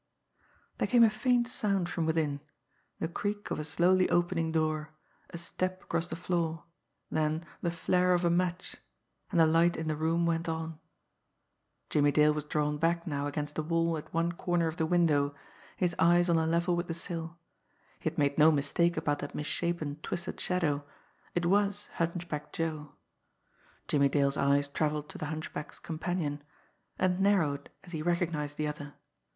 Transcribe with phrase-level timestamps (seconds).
[0.79, 2.41] There came a faint sound from within
[2.97, 4.89] the creak of a slowly opening door,
[5.29, 6.63] a step across the floor,
[7.11, 8.77] then the flare of a match,
[9.29, 10.79] and the light in the room went on.
[11.91, 15.35] Jimmie Dale was drawn back now against the wall at one corner of the window,
[15.77, 17.37] his eyes on a level with the sill.
[17.99, 20.83] He had made no mistake about that misshapen, twisted shadow
[21.35, 22.93] it was Hunchback Joe.
[23.87, 26.41] Jimmie Dale's eyes travelled to the hunchback's companion
[26.97, 28.95] and narrowed as he recognised the other.